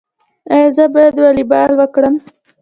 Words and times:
ایا 0.53 0.69
زه 0.75 0.85
باید 0.93 1.15
والیبال 1.23 1.71
وکړم؟ 1.75 2.15